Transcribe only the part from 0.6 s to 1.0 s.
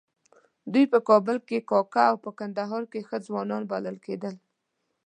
دوی په